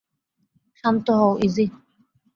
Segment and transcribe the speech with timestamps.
[0.77, 1.65] শান্ত হও, ইযি।